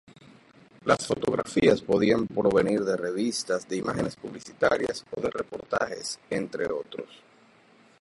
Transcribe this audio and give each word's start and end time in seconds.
Las 0.83 1.05
fotografías 1.05 1.83
podían 1.83 2.25
provenir 2.25 2.83
de 2.83 2.97
revistas, 2.97 3.69
de 3.69 3.75
imágenes 3.77 4.15
publicitarias 4.15 5.05
o 5.15 5.21
de 5.21 5.29
reportajes, 5.29 6.17
entre 6.31 6.65
otros. 6.73 7.21